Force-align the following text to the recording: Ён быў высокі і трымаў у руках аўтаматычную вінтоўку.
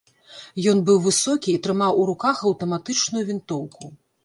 Ён 0.71 0.79
быў 0.87 0.97
высокі 1.07 1.49
і 1.53 1.59
трымаў 1.69 2.01
у 2.05 2.07
руках 2.13 2.43
аўтаматычную 2.51 3.25
вінтоўку. 3.31 3.95